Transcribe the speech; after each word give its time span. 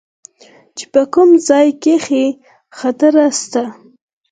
چې 0.77 0.85
په 0.93 1.01
کوم 1.13 1.29
ځاى 1.47 1.69
کښې 1.83 2.25
خطره 2.77 3.25
سته. 3.41 3.63